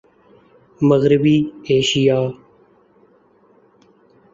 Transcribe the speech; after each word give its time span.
مغربی 0.89 1.37
ایشیا 1.67 2.19